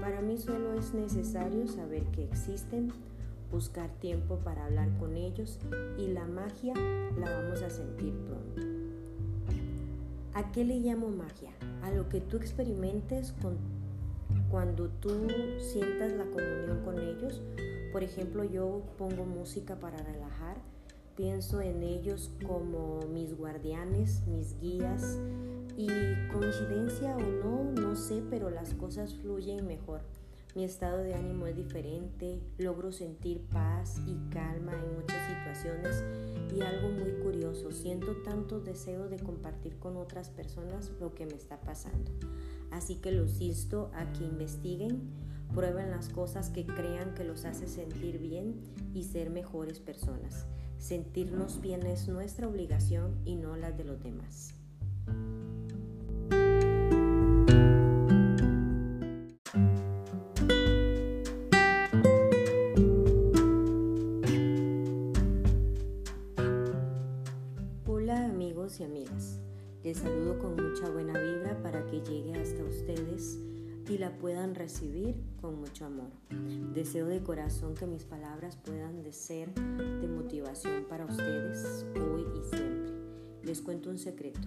Para 0.00 0.20
mí 0.22 0.38
solo 0.38 0.74
es 0.74 0.94
necesario 0.94 1.66
saber 1.66 2.04
que 2.06 2.24
existen, 2.24 2.90
buscar 3.50 3.90
tiempo 4.00 4.38
para 4.38 4.66
hablar 4.66 4.88
con 4.98 5.16
ellos 5.16 5.58
y 5.98 6.08
la 6.08 6.26
magia 6.26 6.74
la 7.18 7.30
vamos 7.30 7.62
a 7.62 7.70
sentir 7.70 8.14
pronto. 8.26 8.77
¿A 10.38 10.52
qué 10.52 10.64
le 10.64 10.78
llamo 10.78 11.08
magia? 11.08 11.50
A 11.82 11.90
lo 11.90 12.08
que 12.08 12.20
tú 12.20 12.36
experimentes 12.36 13.32
con, 13.42 13.58
cuando 14.48 14.88
tú 14.88 15.10
sientas 15.58 16.12
la 16.12 16.26
comunión 16.26 16.80
con 16.84 16.96
ellos. 17.00 17.42
Por 17.90 18.04
ejemplo, 18.04 18.44
yo 18.44 18.84
pongo 18.96 19.24
música 19.24 19.80
para 19.80 19.96
relajar, 19.96 20.58
pienso 21.16 21.60
en 21.60 21.82
ellos 21.82 22.30
como 22.46 23.00
mis 23.12 23.36
guardianes, 23.36 24.22
mis 24.28 24.56
guías 24.60 25.18
y 25.76 25.88
coincidencia 26.32 27.16
o 27.16 27.20
no, 27.20 27.64
no 27.72 27.96
sé, 27.96 28.22
pero 28.30 28.48
las 28.48 28.74
cosas 28.74 29.16
fluyen 29.16 29.66
mejor. 29.66 30.02
Mi 30.54 30.62
estado 30.62 30.98
de 30.98 31.14
ánimo 31.14 31.48
es 31.48 31.56
diferente, 31.56 32.38
logro 32.58 32.92
sentir 32.92 33.40
paz 33.52 34.00
y 34.06 34.14
calma 34.32 34.72
en 34.72 35.00
muchas 35.00 35.18
situaciones 35.26 36.04
y 36.54 36.62
algo 36.62 36.88
muy 36.88 37.12
curioso, 37.22 37.72
siento 37.72 38.16
tanto 38.24 38.60
deseo 38.60 39.08
de 39.08 39.18
compartir 39.18 39.78
con 39.78 39.96
otras 39.96 40.30
personas 40.30 40.90
lo 41.00 41.14
que 41.14 41.26
me 41.26 41.34
está 41.34 41.60
pasando. 41.60 42.10
Así 42.70 42.96
que 42.96 43.12
los 43.12 43.40
insto 43.40 43.90
a 43.94 44.12
que 44.12 44.24
investiguen, 44.24 45.10
prueben 45.54 45.90
las 45.90 46.08
cosas 46.08 46.50
que 46.50 46.66
crean 46.66 47.14
que 47.14 47.24
los 47.24 47.44
hace 47.44 47.66
sentir 47.66 48.18
bien 48.18 48.60
y 48.94 49.04
ser 49.04 49.30
mejores 49.30 49.80
personas. 49.80 50.46
Sentirnos 50.78 51.60
bien 51.60 51.86
es 51.86 52.08
nuestra 52.08 52.46
obligación 52.46 53.16
y 53.24 53.36
no 53.36 53.56
la 53.56 53.72
de 53.72 53.84
los 53.84 54.02
demás. 54.02 54.54
Les 69.88 69.96
saludo 69.96 70.38
con 70.38 70.54
mucha 70.54 70.90
buena 70.90 71.18
vibra 71.18 71.62
para 71.62 71.86
que 71.86 72.02
llegue 72.02 72.34
hasta 72.34 72.62
ustedes 72.62 73.38
y 73.88 73.96
la 73.96 74.18
puedan 74.18 74.54
recibir 74.54 75.14
con 75.40 75.58
mucho 75.58 75.86
amor. 75.86 76.10
Deseo 76.74 77.06
de 77.06 77.22
corazón 77.22 77.74
que 77.74 77.86
mis 77.86 78.04
palabras 78.04 78.58
puedan 78.58 79.02
de 79.02 79.14
ser 79.14 79.48
de 79.54 80.06
motivación 80.06 80.84
para 80.90 81.06
ustedes 81.06 81.86
hoy 81.94 82.26
y 82.38 82.54
siempre. 82.54 82.92
Les 83.42 83.62
cuento 83.62 83.88
un 83.88 83.96
secreto. 83.96 84.46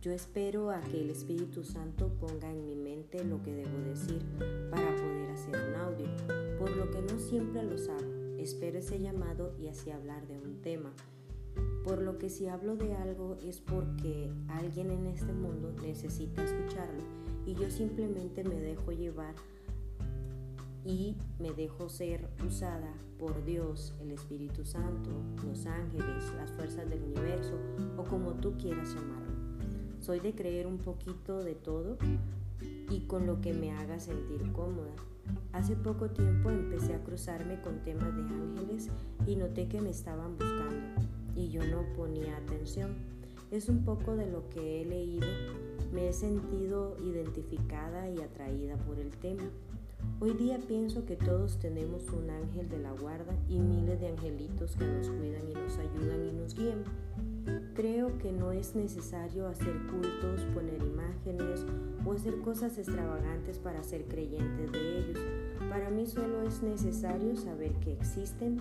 Yo 0.00 0.12
espero 0.12 0.70
a 0.70 0.80
que 0.80 1.02
el 1.02 1.10
Espíritu 1.10 1.62
Santo 1.62 2.08
ponga 2.18 2.50
en 2.50 2.64
mi 2.64 2.74
mente 2.74 3.22
lo 3.22 3.42
que 3.42 3.52
debo 3.52 3.78
decir 3.80 4.22
para 4.70 4.96
poder 4.96 5.30
hacer 5.30 5.56
un 5.56 5.74
audio, 5.74 6.06
por 6.58 6.74
lo 6.74 6.90
que 6.90 7.02
no 7.02 7.18
siempre 7.18 7.64
lo 7.64 7.74
hago. 7.74 8.38
Espero 8.38 8.78
ese 8.78 8.98
llamado 8.98 9.54
y 9.58 9.68
así 9.68 9.90
hablar 9.90 10.26
de 10.26 10.38
un 10.38 10.62
tema 10.62 10.90
por 11.84 12.02
lo 12.02 12.18
que 12.18 12.28
si 12.28 12.46
hablo 12.46 12.76
de 12.76 12.94
algo 12.94 13.38
es 13.42 13.60
porque 13.60 14.30
alguien 14.48 14.90
en 14.90 15.06
este 15.06 15.32
mundo 15.32 15.72
necesita 15.82 16.44
escucharlo 16.44 17.02
y 17.46 17.54
yo 17.54 17.70
simplemente 17.70 18.44
me 18.44 18.60
dejo 18.60 18.92
llevar 18.92 19.34
y 20.84 21.16
me 21.38 21.52
dejo 21.52 21.88
ser 21.88 22.28
usada 22.46 22.92
por 23.18 23.44
Dios, 23.44 23.94
el 24.00 24.12
Espíritu 24.12 24.64
Santo, 24.64 25.10
los 25.44 25.66
ángeles, 25.66 26.32
las 26.36 26.50
fuerzas 26.52 26.88
del 26.88 27.02
universo 27.02 27.54
o 27.96 28.04
como 28.04 28.32
tú 28.34 28.56
quieras 28.56 28.94
llamarlo. 28.94 29.30
Soy 30.00 30.20
de 30.20 30.34
creer 30.34 30.66
un 30.66 30.78
poquito 30.78 31.42
de 31.42 31.54
todo 31.54 31.98
y 32.90 33.00
con 33.00 33.26
lo 33.26 33.40
que 33.40 33.52
me 33.52 33.72
haga 33.72 33.98
sentir 33.98 34.52
cómoda. 34.52 34.94
Hace 35.52 35.76
poco 35.76 36.10
tiempo 36.10 36.50
empecé 36.50 36.94
a 36.94 37.04
cruzarme 37.04 37.60
con 37.60 37.82
temas 37.84 38.16
de 38.16 38.22
ángeles 38.22 38.88
y 39.26 39.36
noté 39.36 39.68
que 39.68 39.80
me 39.80 39.90
estaban 39.90 40.36
buscando 40.36 40.89
y 41.34 41.48
yo 41.50 41.64
no 41.64 41.84
ponía 41.96 42.36
atención. 42.36 42.94
Es 43.50 43.68
un 43.68 43.84
poco 43.84 44.16
de 44.16 44.26
lo 44.26 44.48
que 44.48 44.80
he 44.80 44.84
leído, 44.84 45.26
me 45.92 46.08
he 46.08 46.12
sentido 46.12 46.96
identificada 47.04 48.08
y 48.08 48.20
atraída 48.20 48.76
por 48.76 48.98
el 48.98 49.10
tema. 49.10 49.50
Hoy 50.20 50.34
día 50.34 50.58
pienso 50.58 51.04
que 51.04 51.16
todos 51.16 51.58
tenemos 51.58 52.08
un 52.10 52.30
ángel 52.30 52.68
de 52.68 52.78
la 52.78 52.92
guarda 52.92 53.34
y 53.48 53.58
miles 53.58 54.00
de 54.00 54.08
angelitos 54.08 54.76
que 54.76 54.84
nos 54.84 55.08
cuidan 55.08 55.48
y 55.48 55.54
nos 55.54 55.78
ayudan 55.78 56.26
y 56.26 56.32
nos 56.32 56.54
guían. 56.54 56.84
Creo 57.74 58.18
que 58.18 58.30
no 58.30 58.52
es 58.52 58.74
necesario 58.74 59.46
hacer 59.46 59.74
cultos, 59.90 60.44
poner 60.54 60.82
imágenes 60.82 61.64
o 62.04 62.12
hacer 62.12 62.38
cosas 62.40 62.76
extravagantes 62.76 63.58
para 63.58 63.82
ser 63.82 64.04
creyentes 64.04 64.70
de 64.72 64.98
ellos. 64.98 65.18
Para 65.70 65.88
mí 65.88 66.06
solo 66.06 66.42
es 66.42 66.62
necesario 66.62 67.34
saber 67.36 67.72
que 67.74 67.92
existen, 67.92 68.60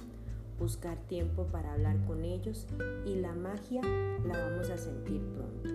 buscar 0.60 0.98
tiempo 1.08 1.46
para 1.46 1.74
hablar 1.74 1.98
con 2.06 2.24
ellos 2.24 2.68
y 3.06 3.16
la 3.16 3.34
magia 3.34 3.82
la 4.26 4.38
vamos 4.38 4.70
a 4.70 4.78
sentir 4.78 5.22
pronto. 5.22 5.70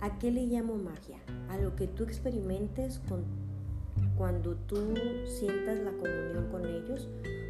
¿A 0.00 0.18
qué 0.18 0.30
le 0.30 0.46
llamo 0.46 0.76
magia? 0.76 1.18
A 1.48 1.58
lo 1.58 1.74
que 1.74 1.88
tú 1.88 2.04
experimentes 2.04 3.00
con, 3.08 3.24
cuando 4.16 4.54
tú 4.54 4.94
sientas 5.26 5.78
la 5.80 5.90
comunión 5.90 6.48
con 6.50 6.64
ellos. 6.64 7.08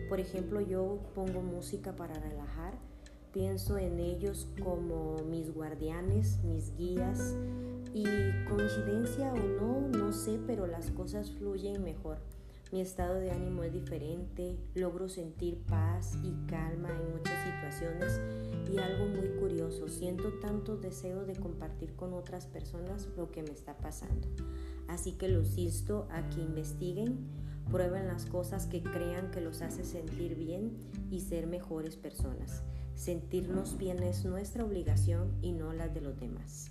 Por 0.08 0.18
ejemplo, 0.18 0.60
yo 0.62 0.98
pongo 1.14 1.42
música 1.42 1.94
para 1.94 2.14
relajar, 2.14 2.72
pienso 3.32 3.76
en 3.76 4.00
ellos 4.00 4.48
como 4.64 5.16
mis 5.30 5.52
guardianes, 5.52 6.42
mis 6.44 6.74
guías 6.76 7.34
y 7.92 8.04
coincidencia 8.48 9.32
o 9.32 9.36
no, 9.36 9.88
no 9.88 10.12
sé, 10.12 10.40
pero 10.46 10.66
las 10.66 10.90
cosas 10.90 11.30
fluyen 11.32 11.84
mejor. 11.84 12.18
Mi 12.70 12.82
estado 12.82 13.14
de 13.14 13.30
ánimo 13.30 13.64
es 13.64 13.72
diferente, 13.72 14.58
logro 14.74 15.08
sentir 15.08 15.56
paz 15.68 16.12
y 16.22 16.34
calma 16.46 16.90
en 16.90 17.12
muchas 17.12 17.42
situaciones 17.44 18.20
y 18.70 18.76
algo 18.76 19.06
muy 19.06 19.28
curioso, 19.40 19.88
siento 19.88 20.34
tanto 20.40 20.76
deseo 20.76 21.24
de 21.24 21.34
compartir 21.34 21.94
con 21.94 22.12
otras 22.12 22.44
personas 22.46 23.08
lo 23.16 23.30
que 23.30 23.42
me 23.42 23.52
está 23.52 23.78
pasando. 23.78 24.28
Así 24.86 25.12
que 25.12 25.28
los 25.28 25.56
insto 25.56 26.06
a 26.10 26.28
que 26.28 26.42
investiguen, 26.42 27.16
prueben 27.70 28.06
las 28.06 28.26
cosas 28.26 28.66
que 28.66 28.82
crean 28.82 29.30
que 29.30 29.40
los 29.40 29.62
hace 29.62 29.84
sentir 29.84 30.34
bien 30.34 30.76
y 31.10 31.20
ser 31.20 31.46
mejores 31.46 31.96
personas. 31.96 32.62
Sentirnos 32.94 33.78
bien 33.78 34.02
es 34.02 34.26
nuestra 34.26 34.64
obligación 34.64 35.32
y 35.40 35.52
no 35.52 35.72
la 35.72 35.88
de 35.88 36.02
los 36.02 36.20
demás. 36.20 36.70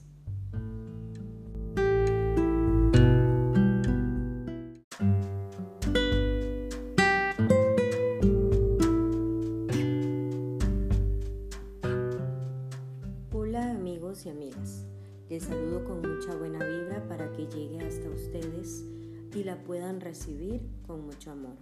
Puedan 19.67 19.99
recibir 19.99 20.61
con 20.87 21.05
mucho 21.05 21.31
amor. 21.31 21.57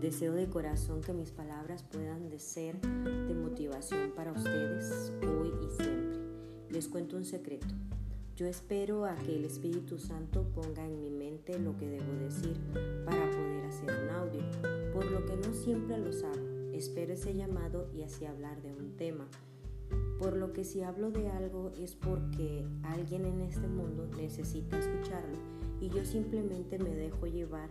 Deseo 0.00 0.34
de 0.34 0.50
corazón 0.50 1.00
que 1.00 1.14
mis 1.14 1.30
palabras 1.30 1.82
puedan 1.82 2.28
de 2.28 2.38
ser 2.38 2.78
de 2.82 3.34
motivación 3.34 4.12
para 4.14 4.32
ustedes 4.32 5.14
hoy 5.22 5.50
y 5.64 5.82
siempre. 5.82 6.18
Les 6.68 6.88
cuento 6.88 7.16
un 7.16 7.24
secreto. 7.24 7.74
Yo 8.36 8.46
espero 8.46 9.06
a 9.06 9.16
que 9.16 9.34
el 9.34 9.46
Espíritu 9.46 9.98
Santo 9.98 10.44
ponga 10.54 10.84
en 10.84 11.00
mi 11.00 11.08
mente 11.08 11.58
lo 11.58 11.74
que 11.78 11.88
debo 11.88 12.12
decir 12.22 12.58
para 13.06 13.30
poder 13.30 13.64
hacer 13.64 13.90
un 14.04 14.10
audio, 14.10 14.42
por 14.92 15.10
lo 15.10 15.24
que 15.24 15.36
no 15.36 15.54
siempre 15.54 15.96
lo 15.96 16.10
hago. 16.10 16.74
Espero 16.74 17.14
ese 17.14 17.34
llamado 17.34 17.88
y 17.94 18.02
así 18.02 18.26
hablar 18.26 18.60
de 18.60 18.74
un 18.74 18.94
tema. 18.98 19.26
Por 20.18 20.36
lo 20.36 20.52
que 20.52 20.64
si 20.64 20.82
hablo 20.82 21.10
de 21.10 21.30
algo 21.30 21.72
es 21.78 21.94
porque 21.96 22.66
alguien 22.82 23.24
en 23.24 23.40
este 23.40 23.66
mundo 23.66 24.06
necesita 24.18 24.78
escucharlo 24.78 25.67
y 25.80 25.88
yo 25.88 26.04
simplemente 26.04 26.78
me 26.78 26.94
dejo 26.94 27.26
llevar 27.26 27.70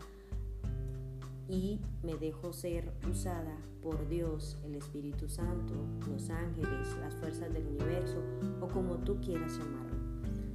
y 1.50 1.80
me 2.04 2.16
dejo 2.16 2.52
ser 2.54 2.92
usada 3.10 3.56
por 3.82 4.08
Dios, 4.10 4.58
el 4.66 4.76
Espíritu 4.76 5.30
Santo, 5.30 5.74
los 6.10 6.30
ángeles, 6.30 6.96
las 7.00 7.16
fuerzas 7.16 7.54
del 7.54 7.66
universo 7.68 8.22
o 8.62 8.68
como 8.68 8.96
tú 8.98 9.18
quieras 9.22 9.58
llamarlo. 9.58 9.96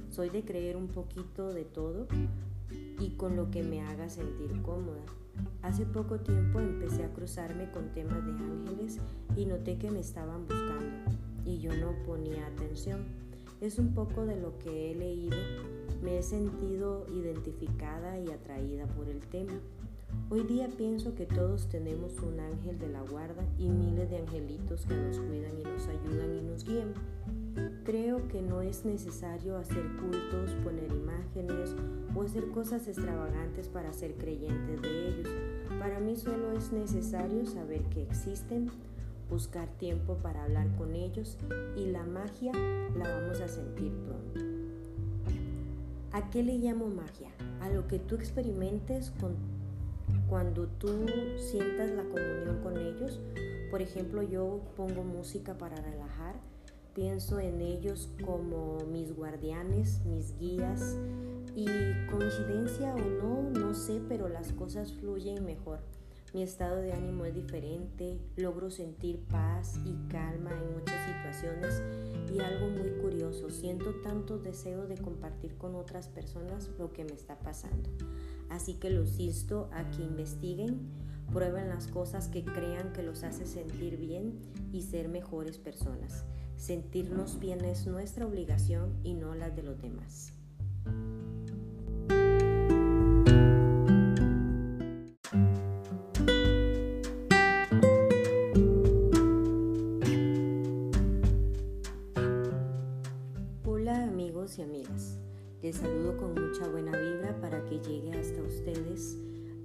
Soy 0.09 0.29
de 0.29 0.43
creer 0.43 0.77
un 0.77 0.87
poquito 0.87 1.51
de 1.51 1.63
todo 1.63 2.07
y 2.99 3.11
con 3.11 3.35
lo 3.35 3.49
que 3.49 3.63
me 3.63 3.81
haga 3.81 4.09
sentir 4.09 4.61
cómoda. 4.61 5.01
Hace 5.63 5.85
poco 5.85 6.19
tiempo 6.19 6.59
empecé 6.59 7.03
a 7.03 7.13
cruzarme 7.13 7.71
con 7.71 7.91
temas 7.93 8.23
de 8.23 8.31
ángeles 8.31 8.99
y 9.35 9.45
noté 9.45 9.79
que 9.79 9.89
me 9.89 9.99
estaban 9.99 10.47
buscando 10.47 11.11
y 11.45 11.59
yo 11.59 11.75
no 11.75 11.93
ponía 12.05 12.45
atención. 12.45 13.01
Es 13.61 13.79
un 13.79 13.93
poco 13.93 14.25
de 14.25 14.35
lo 14.39 14.59
que 14.59 14.91
he 14.91 14.95
leído. 14.95 15.37
Me 16.01 16.17
he 16.17 16.23
sentido 16.23 17.05
identificada 17.09 18.19
y 18.19 18.29
atraída 18.29 18.85
por 18.87 19.09
el 19.09 19.19
tema. 19.21 19.53
Hoy 20.29 20.43
día 20.43 20.67
pienso 20.77 21.15
que 21.15 21.25
todos 21.25 21.67
tenemos 21.69 22.19
un 22.19 22.39
ángel 22.39 22.79
de 22.79 22.87
la 22.87 23.01
guarda 23.01 23.43
y 23.57 23.69
miles 23.69 24.09
de 24.09 24.17
angelitos 24.17 24.85
que 24.85 24.95
nos 24.95 25.19
cuidan 25.19 25.59
y 25.59 25.63
nos 25.63 25.87
ayudan 25.87 26.35
y 26.35 26.41
nos 26.41 26.65
guían. 26.65 26.93
Creo 27.83 28.27
que 28.29 28.41
no 28.41 28.61
es 28.61 28.85
necesario 28.85 29.57
hacer 29.57 29.83
cultos, 29.99 30.55
poner 30.63 30.91
imágenes 30.91 31.75
o 32.15 32.21
hacer 32.23 32.49
cosas 32.49 32.87
extravagantes 32.87 33.67
para 33.67 33.93
ser 33.93 34.15
creyentes 34.15 34.81
de 34.81 35.07
ellos. 35.09 35.29
Para 35.79 35.99
mí 35.99 36.15
solo 36.15 36.53
es 36.53 36.71
necesario 36.71 37.45
saber 37.45 37.81
que 37.83 38.03
existen, 38.03 38.71
buscar 39.29 39.67
tiempo 39.77 40.15
para 40.15 40.43
hablar 40.45 40.67
con 40.77 40.95
ellos 40.95 41.37
y 41.75 41.85
la 41.85 42.03
magia 42.03 42.53
la 42.97 43.07
vamos 43.07 43.41
a 43.41 43.47
sentir 43.47 43.91
pronto. 44.05 44.62
¿A 46.13 46.29
qué 46.29 46.43
le 46.43 46.57
llamo 46.57 46.87
magia? 46.87 47.29
A 47.59 47.69
lo 47.69 47.87
que 47.87 47.99
tú 47.99 48.15
experimentes 48.15 49.11
con, 49.19 49.35
cuando 50.29 50.67
tú 50.67 50.87
sientas 51.37 51.91
la 51.91 52.03
comunión 52.03 52.61
con 52.63 52.77
ellos. 52.77 53.19
Por 53.69 53.81
ejemplo, 53.81 54.23
yo 54.23 54.61
pongo 54.77 55.03
música 55.03 55.57
para 55.57 55.75
relajar 55.75 56.35
Pienso 56.93 57.39
en 57.39 57.59
ellos 57.59 58.07
como 58.23 58.77
mis 58.91 59.15
guardianes, 59.15 60.05
mis 60.05 60.37
guías 60.37 60.95
y 61.55 61.65
coincidencia 62.11 62.93
o 62.93 62.99
no, 62.99 63.49
no 63.49 63.73
sé, 63.73 63.99
pero 64.07 64.29
las 64.29 64.53
cosas 64.53 64.93
fluyen 64.93 65.43
mejor. 65.43 65.79
Mi 66.33 66.41
estado 66.41 66.77
de 66.77 66.93
ánimo 66.93 67.25
es 67.25 67.35
diferente, 67.35 68.17
logro 68.37 68.71
sentir 68.71 69.19
paz 69.29 69.75
y 69.85 69.93
calma 70.09 70.49
en 70.49 70.73
muchas 70.73 70.97
situaciones 71.05 71.83
y 72.33 72.39
algo 72.39 72.69
muy 72.69 72.89
curioso, 73.01 73.51
siento 73.51 73.93
tanto 74.01 74.39
deseo 74.39 74.87
de 74.87 74.97
compartir 74.97 75.55
con 75.57 75.75
otras 75.75 76.07
personas 76.07 76.71
lo 76.79 76.91
que 76.91 77.05
me 77.05 77.13
está 77.13 77.37
pasando. 77.37 77.87
Así 78.49 78.73
que 78.73 78.89
los 78.89 79.19
insto 79.19 79.69
a 79.71 79.91
que 79.91 80.01
investiguen, 80.01 80.89
prueben 81.31 81.69
las 81.69 81.85
cosas 81.85 82.29
que 82.29 82.43
crean 82.43 82.93
que 82.93 83.03
los 83.03 83.23
hace 83.23 83.45
sentir 83.45 83.97
bien 83.97 84.39
y 84.71 84.81
ser 84.81 85.09
mejores 85.09 85.59
personas. 85.59 86.25
Sentirnos 86.57 87.39
bien 87.39 87.63
es 87.63 87.85
nuestra 87.85 88.25
obligación 88.25 88.97
y 89.03 89.13
no 89.13 89.35
la 89.35 89.51
de 89.51 89.61
los 89.61 89.79
demás. 89.79 90.33
Saludo 105.83 106.15
con 106.15 106.33
mucha 106.33 106.65
buena 106.69 106.97
vibra 106.97 107.35
para 107.41 107.65
que 107.65 107.77
llegue 107.79 108.13
hasta 108.13 108.41
ustedes 108.41 109.17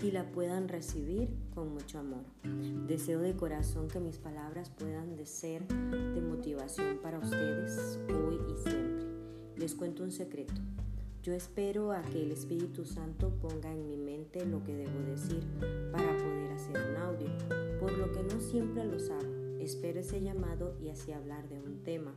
y 0.02 0.11
la 0.11 0.28
puedan 0.33 0.68
recibir 0.68 1.28
con 1.54 1.72
mucho 1.72 2.00
amor. 2.00 2.24
Deseo 2.88 3.20
de 3.20 3.37
corazón 3.37 3.87
que 3.87 4.00
mis 4.00 4.18
palabras 4.18 4.68
puedan 4.68 5.14
de 5.14 5.26
ser 5.26 5.64
de 5.68 6.20
motivación 6.20 6.98
para 7.00 7.20
ustedes 7.20 8.00
hoy 8.09 8.40
y 8.50 8.68
siempre. 8.68 9.07
Les 9.59 9.76
cuento 9.76 10.02
un 10.02 10.11
secreto. 10.11 10.61
Yo 11.22 11.35
espero 11.35 11.92
a 11.92 12.02
que 12.02 12.24
el 12.24 12.33
Espíritu 12.33 12.85
Santo 12.85 13.31
ponga 13.40 13.72
en 13.72 13.87
mi 13.87 13.96
mente 13.96 14.44
lo 14.44 14.64
que 14.64 14.74
debo 14.74 14.98
decir 15.09 15.44
para 15.92 16.16
poder 16.16 16.50
hacer 16.50 16.76
un 16.90 16.96
audio, 16.96 17.28
por 17.78 17.96
lo 17.96 18.11
que 18.11 18.24
no 18.24 18.40
siempre 18.40 18.85
lo 18.85 18.96
hago. 18.96 19.61
Espero 19.61 20.00
ese 20.00 20.20
llamado 20.20 20.76
y 20.81 20.88
así 20.88 21.12
hablar 21.12 21.48
de 21.48 21.61
un 21.61 21.85
tema. 21.85 22.12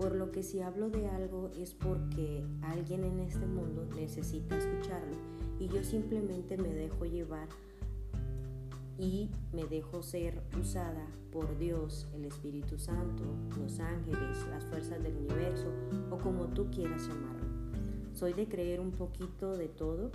Por 0.00 0.14
lo 0.14 0.32
que 0.32 0.42
si 0.42 0.62
hablo 0.62 0.88
de 0.88 1.08
algo 1.10 1.50
es 1.58 1.74
porque 1.74 2.42
alguien 2.62 3.04
en 3.04 3.20
este 3.20 3.44
mundo 3.44 3.86
necesita 3.94 4.56
escucharlo 4.56 5.14
y 5.58 5.68
yo 5.68 5.84
simplemente 5.84 6.56
me 6.56 6.70
dejo 6.70 7.04
llevar 7.04 7.46
y 8.98 9.28
me 9.52 9.66
dejo 9.66 10.02
ser 10.02 10.40
usada 10.58 11.06
por 11.30 11.58
Dios, 11.58 12.08
el 12.14 12.24
Espíritu 12.24 12.78
Santo, 12.78 13.24
los 13.58 13.78
ángeles, 13.78 14.38
las 14.48 14.64
fuerzas 14.64 15.02
del 15.02 15.18
universo 15.18 15.66
o 16.10 16.16
como 16.16 16.46
tú 16.46 16.70
quieras 16.70 17.06
llamarlo. 17.06 17.44
Soy 18.14 18.32
de 18.32 18.48
creer 18.48 18.80
un 18.80 18.92
poquito 18.92 19.54
de 19.54 19.68
todo 19.68 20.12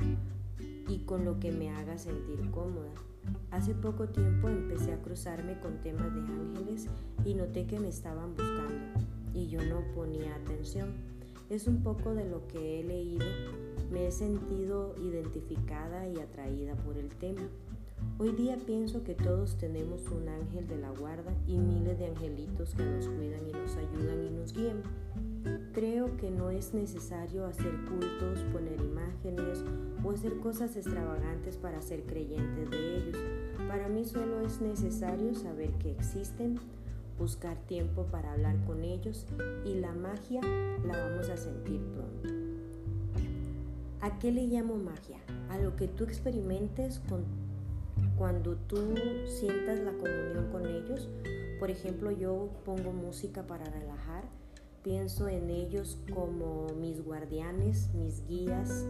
y 0.88 0.98
con 1.06 1.26
lo 1.26 1.39
que 1.39 1.52
me 1.52 1.69
haga 1.69 2.00
sentir 2.00 2.50
cómoda. 2.50 2.89
Hace 3.52 3.76
poco 3.76 4.10
tiempo 4.10 4.50
empecé 4.50 4.93
a 4.93 5.02
cruzarme 5.04 5.60
con 5.60 5.80
temas 5.84 6.12
de 6.12 6.21
ángeles 6.21 6.88
y 7.24 7.36
noté 7.36 7.67
que 7.67 7.80
me 7.80 7.89
estaban 7.89 8.32
buscando 8.36 9.14
y 9.36 9.48
yo 9.48 9.63
no 9.63 9.82
ponía 9.93 10.36
atención. 10.36 10.95
Es 11.50 11.67
un 11.67 11.84
poco 11.84 12.15
de 12.15 12.26
lo 12.28 12.48
que 12.48 12.80
he 12.80 12.84
leído 12.84 13.26
me 13.91 14.08
he 14.08 14.12
sentido 14.12 14.95
identificada 14.98 16.08
y 16.08 16.19
atraída 16.19 16.76
por 16.76 16.98
el 16.98 17.10
tema. 17.10 17.41
Hoy 18.17 18.32
día 18.32 18.58
pienso 18.65 19.04
que 19.04 19.13
todos 19.13 19.58
tenemos 19.58 20.08
un 20.10 20.28
ángel 20.28 20.67
de 20.67 20.78
la 20.78 20.89
guarda 20.89 21.34
y 21.48 21.58
miles 21.58 21.98
de 22.00 22.08
angelitos 22.08 22.74
que 22.76 22.84
nos 22.84 23.08
cuidan 23.08 23.48
y 23.48 23.54
nos 23.54 23.76
ayudan 23.76 24.24
y 24.24 24.30
nos 24.32 24.54
guían. 24.54 24.82
Creo 25.74 26.17
que 26.17 26.32
no 26.32 26.50
es 26.50 26.74
necesario 26.74 27.45
hacer 27.45 27.71
cultos, 27.88 28.39
poner 28.52 28.80
imágenes 28.82 29.63
o 30.04 30.12
hacer 30.12 30.38
cosas 30.39 30.76
extravagantes 30.76 31.58
para 31.58 31.82
ser 31.82 32.04
creyentes 32.04 32.69
de 32.69 32.98
ellos. 32.98 33.17
Para 33.67 33.88
mí 33.88 34.06
solo 34.06 34.41
es 34.41 34.62
necesario 34.62 35.34
saber 35.36 35.71
que 35.74 35.91
existen, 35.91 36.60
buscar 37.17 37.58
tiempo 37.67 38.04
para 38.12 38.34
hablar 38.34 38.56
con 38.65 38.84
ellos 38.84 39.25
y 39.65 39.75
la 39.75 39.93
magia 39.93 40.41
la 40.86 40.97
vamos 40.97 41.30
a 41.30 41.38
sentir 41.38 41.82
pronto. 41.93 42.30
¿A 44.01 44.19
qué 44.19 44.32
le 44.32 44.45
llamo 44.47 44.75
magia? 44.75 45.17
A 45.49 45.58
lo 45.58 45.75
que 45.75 45.88
tú 45.88 46.04
experimentes 46.04 47.01
cuando 48.17 48.56
tú 48.56 48.78
sientas 49.25 49.80
la 49.80 49.93
comunión 49.93 50.49
con 50.51 50.65
ellos. 50.65 51.10
Por 51.60 51.71
ejemplo, 51.71 52.12
yo 52.12 52.49
pongo 52.65 52.91
música 52.91 53.47
para 53.47 53.65
relajar, 53.65 54.23
pienso 54.84 55.28
en 55.28 55.49
ellos 55.49 55.97
como 56.13 56.67
mis 56.80 57.04
guardianes, 57.04 57.89
mis 57.93 58.25
guías 58.28 58.86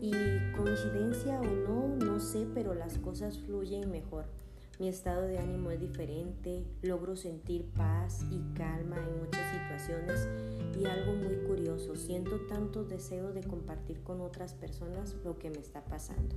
y 0.00 0.12
coincidencia 0.56 1.40
o 1.40 1.44
no, 1.44 1.88
no 1.96 2.20
sé, 2.20 2.46
pero 2.54 2.74
las 2.74 2.98
cosas 2.98 3.38
fluyen 3.38 3.90
mejor. 3.90 4.26
Mi 4.78 4.88
estado 4.88 5.22
de 5.22 5.38
ánimo 5.38 5.70
es 5.70 5.80
diferente, 5.80 6.64
logro 6.82 7.14
sentir 7.14 7.66
paz 7.76 8.24
y 8.30 8.40
calma 8.54 8.96
en 8.96 9.20
muchas 9.20 9.52
situaciones 9.52 10.28
y 10.80 10.86
algo 10.86 11.12
muy 11.12 11.36
curioso, 11.46 11.94
siento 11.94 12.40
tanto 12.48 12.84
deseo 12.84 13.32
de 13.32 13.42
compartir 13.42 14.02
con 14.02 14.20
otras 14.20 14.54
personas 14.54 15.14
lo 15.24 15.38
que 15.38 15.50
me 15.50 15.58
está 15.58 15.84
pasando. 15.84 16.34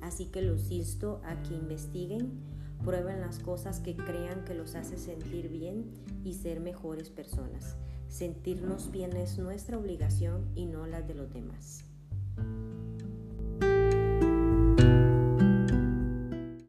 Así 0.00 0.26
que 0.26 0.42
los 0.42 0.70
insto 0.70 1.20
a 1.24 1.42
que 1.42 1.54
investiguen, 1.54 2.40
prueben 2.84 3.20
las 3.20 3.38
cosas 3.38 3.80
que 3.80 3.96
crean 3.96 4.44
que 4.44 4.54
los 4.54 4.74
hace 4.74 4.98
sentir 4.98 5.48
bien 5.48 5.90
y 6.24 6.34
ser 6.34 6.60
mejores 6.60 7.10
personas. 7.10 7.76
Sentirnos 8.08 8.90
bien 8.90 9.16
es 9.16 9.38
nuestra 9.38 9.78
obligación 9.78 10.50
y 10.54 10.66
no 10.66 10.86
la 10.86 11.02
de 11.02 11.14
los 11.14 11.32
demás. 11.32 11.84